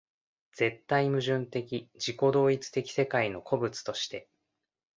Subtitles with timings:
[0.53, 4.27] 絶対矛盾的自己同一的世界の個物として